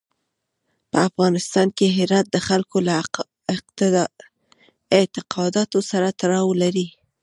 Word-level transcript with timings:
په 0.91 0.97
افغانستان 1.09 1.67
کې 1.77 1.85
هرات 1.97 2.25
د 2.31 2.37
خلکو 2.47 2.77
له 2.87 2.93
اعتقاداتو 4.97 5.79
سره 5.91 6.07
تړاو 6.21 6.49
لري. 6.61 6.87